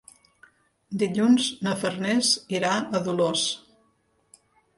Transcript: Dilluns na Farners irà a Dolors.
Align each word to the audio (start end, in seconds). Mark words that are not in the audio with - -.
Dilluns 1.03 1.49
na 1.67 1.73
Farners 1.81 2.31
irà 2.61 2.73
a 2.97 3.03
Dolors. 3.09 3.45